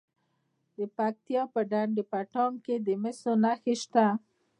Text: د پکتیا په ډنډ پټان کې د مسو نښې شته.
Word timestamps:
د 0.77 0.79
پکتیا 0.97 1.43
په 1.53 1.61
ډنډ 1.71 1.95
پټان 2.11 2.51
کې 2.65 2.75
د 2.85 2.87
مسو 3.01 3.31
نښې 3.43 3.75
شته. 3.81 4.05